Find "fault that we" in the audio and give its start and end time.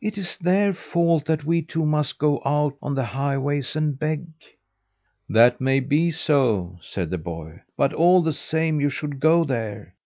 0.72-1.60